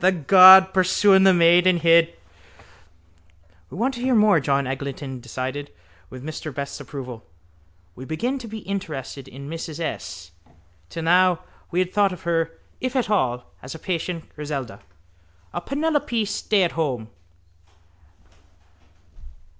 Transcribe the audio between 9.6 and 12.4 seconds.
S. Till now we had thought of